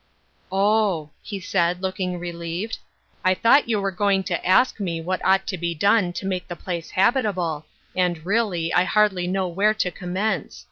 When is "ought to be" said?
5.23-5.75